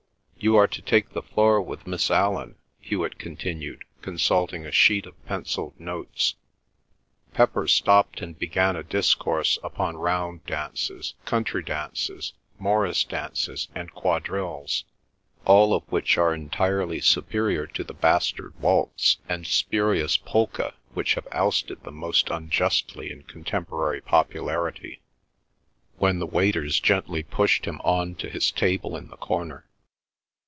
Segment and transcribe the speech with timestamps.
[0.43, 5.23] "You are to take the floor with Miss Allan," Hewet continued, consulting a sheet of
[5.27, 6.33] pencilled notes.
[7.31, 14.83] Pepper stopped and began a discourse upon round dances, country dances, morris dances, and quadrilles,
[15.45, 21.27] all of which are entirely superior to the bastard waltz and spurious polka which have
[21.31, 28.49] ousted them most unjustly in contemporary popularity—when the waiters gently pushed him on to his
[28.49, 29.67] table in the corner.